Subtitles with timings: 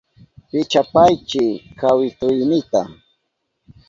[0.49, 1.43] Pichapaychi
[1.79, 2.81] kawituynita.